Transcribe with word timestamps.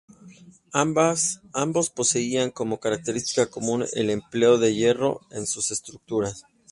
Ambos 0.73 1.91
poseían 1.91 2.49
como 2.49 2.79
característica 2.79 3.45
común 3.51 3.85
el 3.93 4.09
empleo 4.09 4.57
de 4.57 4.73
hierro 4.73 5.21
en 5.29 5.45
sus 5.45 5.69
estructuras. 5.69 6.43